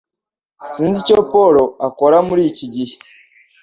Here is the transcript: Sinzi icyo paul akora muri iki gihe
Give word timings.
Sinzi 0.71 0.97
icyo 1.03 1.17
paul 1.31 1.55
akora 1.87 2.17
muri 2.27 2.41
iki 2.51 2.65
gihe 2.73 2.95